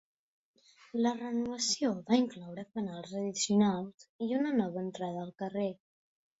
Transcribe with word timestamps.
La 1.05 1.11
renovació 1.19 1.91
va 2.07 2.17
incloure 2.23 2.65
fanals 2.79 3.15
addicionals 3.21 4.09
i 4.29 4.33
una 4.41 4.57
nova 4.59 4.85
entrada 4.89 5.25
al 5.29 5.35
carrer. 5.45 5.71